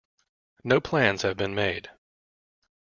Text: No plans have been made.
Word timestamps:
No 0.63 0.81
plans 0.81 1.21
have 1.21 1.37
been 1.37 1.53
made. 1.53 1.91